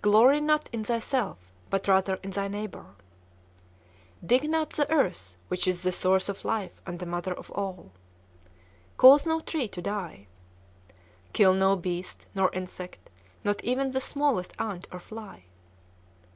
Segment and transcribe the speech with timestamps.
[0.00, 1.38] Glory not in thyself,
[1.70, 2.94] but rather in thy neighbor.
[4.24, 7.90] Dig not the earth, which is the source of life and the mother of all.
[8.96, 10.28] Cause no tree to die.
[11.32, 13.10] Kill no beast, nor insect,
[13.42, 15.42] not even the smallest ant or fly.